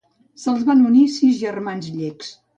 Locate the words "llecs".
2.01-2.35